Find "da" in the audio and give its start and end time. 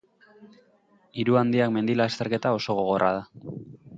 3.19-3.55